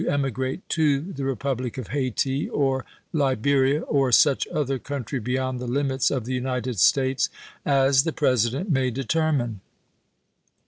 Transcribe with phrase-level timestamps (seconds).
[0.01, 5.59] ^^ emigrate to the Republic of Hayti or Liberia, or apjrtved such othcr couutry beyond
[5.59, 7.29] the limits of the United '^^2.^^' States
[7.67, 9.61] as the President may determine."